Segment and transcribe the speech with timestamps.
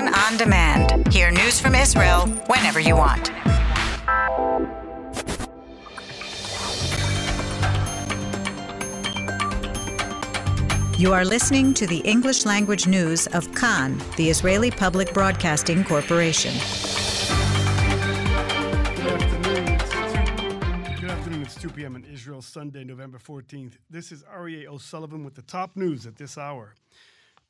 [0.00, 1.12] Kan on demand.
[1.12, 3.30] Hear news from Israel whenever you want.
[10.98, 16.54] You are listening to the English language news of Kan, the Israeli Public Broadcasting Corporation.
[18.96, 19.68] Good afternoon.
[19.68, 21.42] It's 2, good afternoon.
[21.42, 21.96] It's 2 p.m.
[21.96, 23.74] in Israel, Sunday, November 14th.
[23.90, 26.74] This is Aryeh O'Sullivan with the top news at this hour.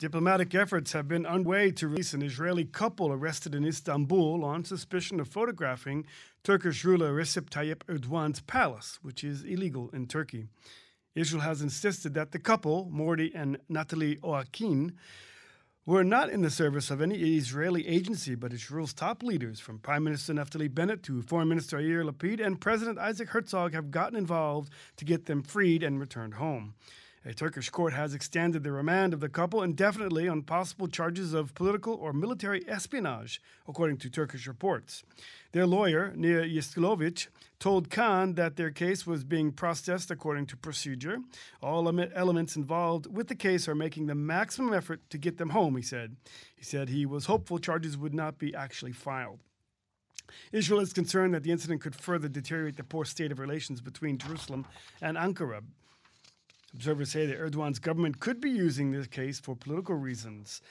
[0.00, 5.20] Diplomatic efforts have been underway to release an Israeli couple arrested in Istanbul on suspicion
[5.20, 6.06] of photographing
[6.42, 10.46] Turkish ruler Recep Tayyip Erdogan's palace, which is illegal in Turkey.
[11.14, 14.94] Israel has insisted that the couple, Mordi and Natalie Oknin,
[15.84, 20.02] were not in the service of any Israeli agency, but Israel's top leaders, from Prime
[20.02, 24.72] Minister Naftali Bennett to Foreign Minister Yair Lapid and President Isaac Herzog, have gotten involved
[24.96, 26.72] to get them freed and returned home.
[27.22, 31.54] A Turkish court has extended the remand of the couple indefinitely on possible charges of
[31.54, 35.02] political or military espionage, according to Turkish reports.
[35.52, 37.26] Their lawyer, Nia Yiskilovic,
[37.58, 41.18] told Kan that their case was being processed according to procedure.
[41.62, 45.76] All elements involved with the case are making the maximum effort to get them home,
[45.76, 46.16] he said.
[46.56, 49.40] He said he was hopeful charges would not be actually filed.
[50.52, 54.16] Israel is concerned that the incident could further deteriorate the poor state of relations between
[54.16, 54.64] Jerusalem
[55.02, 55.62] and Ankara.
[56.74, 60.62] Observers say that Erdogan's government could be using this case for political reasons.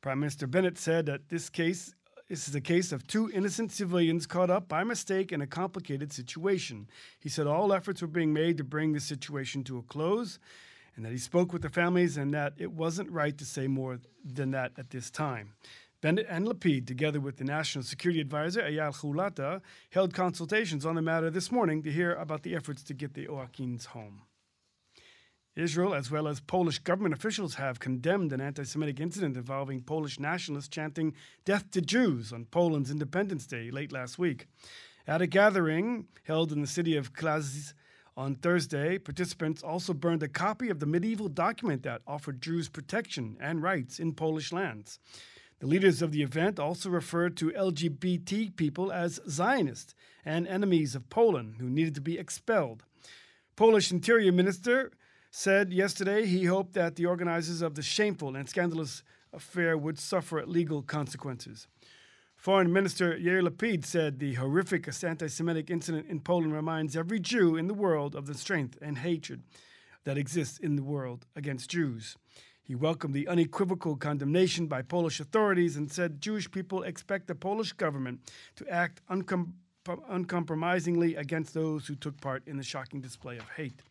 [0.00, 1.94] Prime Minister Bennett said that this case
[2.28, 6.12] this is a case of two innocent civilians caught up by mistake in a complicated
[6.12, 6.86] situation.
[7.18, 10.38] He said all efforts were being made to bring the situation to a close
[10.94, 13.98] and that he spoke with the families and that it wasn't right to say more
[14.22, 15.54] than that at this time.
[16.02, 21.02] Bennett and Lapid, together with the National Security Advisor Eyal Hulata, held consultations on the
[21.02, 24.22] matter this morning to hear about the efforts to get the Oknins home.
[25.58, 30.20] Israel, as well as Polish government officials, have condemned an anti Semitic incident involving Polish
[30.20, 31.14] nationalists chanting
[31.44, 34.46] Death to Jews on Poland's Independence Day late last week.
[35.08, 37.72] At a gathering held in the city of Kalisz
[38.16, 43.36] on Thursday, participants also burned a copy of the medieval document that offered Jews protection
[43.40, 45.00] and rights in Polish lands.
[45.58, 51.10] The leaders of the event also referred to LGBT people as Zionists and enemies of
[51.10, 52.84] Poland who needed to be expelled.
[53.56, 54.92] Polish Interior Minister
[55.38, 60.44] said yesterday he hoped that the organizers of the shameful and scandalous affair would suffer
[60.44, 61.68] legal consequences.
[62.34, 67.54] Foreign Minister Yair Lapid said the horrific anti Semitic incident in Poland reminds every Jew
[67.54, 69.44] in the world of the strength and hatred
[70.02, 72.16] that exists in the world against Jews.
[72.60, 77.72] He welcomed the unequivocal condemnation by Polish authorities and said Jewish people expect the Polish
[77.74, 79.52] government to act uncom-
[80.08, 83.82] uncompromisingly against those who took part in the shocking display of hate.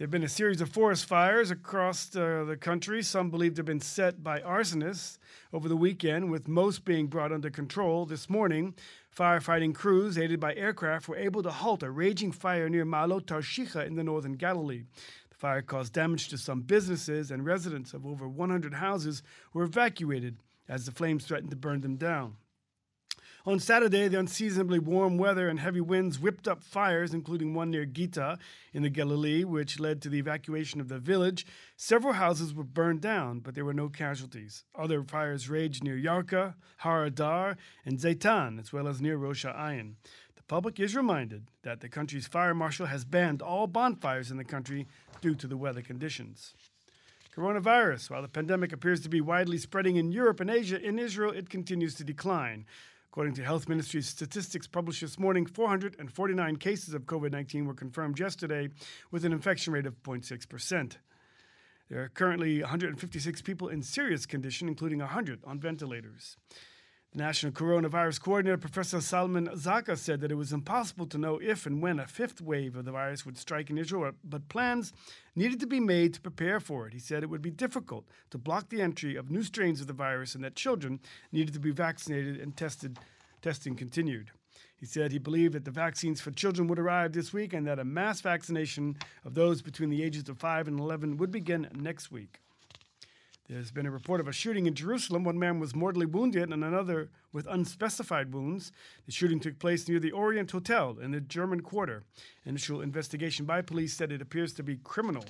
[0.00, 3.02] There have been a series of forest fires across uh, the country.
[3.02, 5.18] Some believed to have been set by arsonists
[5.52, 8.06] over the weekend, with most being brought under control.
[8.06, 8.74] This morning,
[9.14, 13.86] firefighting crews, aided by aircraft, were able to halt a raging fire near Ma'alot Tarshicha
[13.86, 14.84] in the northern Galilee.
[15.28, 19.22] The fire caused damage to some businesses, and residents of over 100 houses
[19.52, 22.36] were evacuated as the flames threatened to burn them down.
[23.46, 27.86] On Saturday, the unseasonably warm weather and heavy winds whipped up fires, including one near
[27.86, 28.38] Gita
[28.74, 31.46] in the Galilee, which led to the evacuation of the village.
[31.74, 34.64] Several houses were burned down, but there were no casualties.
[34.74, 37.56] Other fires raged near Yarka, Har Adar,
[37.86, 39.94] and Zaitan, as well as near Rosh Ayin.
[40.36, 44.44] The public is reminded that the country's fire marshal has banned all bonfires in the
[44.44, 44.86] country
[45.22, 46.52] due to the weather conditions.
[47.34, 48.10] Coronavirus.
[48.10, 51.48] While the pandemic appears to be widely spreading in Europe and Asia, in Israel it
[51.48, 52.66] continues to decline.
[53.12, 58.20] According to Health Ministry's statistics published this morning, 449 cases of COVID 19 were confirmed
[58.20, 58.68] yesterday
[59.10, 60.92] with an infection rate of 0.6%.
[61.88, 66.36] There are currently 156 people in serious condition, including 100 on ventilators.
[67.12, 71.66] The National Coronavirus Coordinator, Professor Salman Zarka, said that it was impossible to know if
[71.66, 74.92] and when a fifth wave of the virus would strike in Israel, but plans
[75.34, 76.92] needed to be made to prepare for it.
[76.92, 79.92] He said it would be difficult to block the entry of new strains of the
[79.92, 81.00] virus and that children
[81.32, 82.96] needed to be vaccinated and tested.
[83.42, 84.30] Testing continued.
[84.76, 87.80] He said he believed that the vaccines for children would arrive this week and that
[87.80, 92.12] a mass vaccination of those between the ages of 5 and 11 would begin next
[92.12, 92.38] week.
[93.50, 95.24] There's been a report of a shooting in Jerusalem.
[95.24, 98.70] One man was mortally wounded and another with unspecified wounds.
[99.06, 102.04] The shooting took place near the Orient Hotel in the German Quarter.
[102.46, 105.24] Initial investigation by police said it appears to be criminal.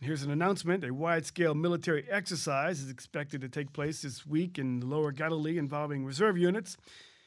[0.00, 4.26] And here's an announcement a wide scale military exercise is expected to take place this
[4.26, 6.78] week in the lower Galilee involving reserve units.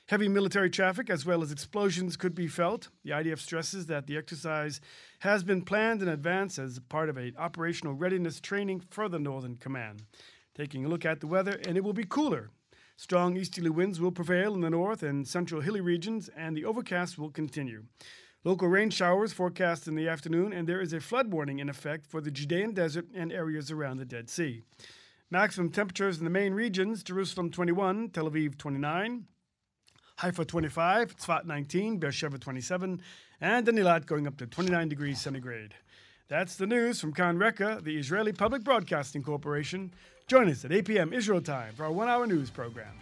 [0.08, 2.90] Heavy military traffic as well as explosions could be felt.
[3.04, 4.82] The IDF stresses that the exercise
[5.20, 9.56] has been planned in advance as part of an operational readiness training for the Northern
[9.56, 10.04] Command.
[10.54, 12.50] Taking a look at the weather, and it will be cooler.
[12.98, 17.18] Strong easterly winds will prevail in the north and central hilly regions, and the overcast
[17.18, 17.86] will continue.
[18.44, 22.06] Local rain showers forecast in the afternoon, and there is a flood warning in effect
[22.06, 24.64] for the Judean desert and areas around the Dead Sea.
[25.30, 29.26] Maximum temperatures in the main regions Jerusalem 21, Tel Aviv 29,
[30.22, 33.02] Haifa 25, Tzfat 19, Beersheba 27,
[33.42, 35.74] and Eilat going up to 29 degrees centigrade.
[36.28, 39.92] That's the news from Kan Reka, the Israeli Public Broadcasting Corporation.
[40.28, 41.12] Join us at 8 p.m.
[41.12, 42.94] Israel time for our one hour news program.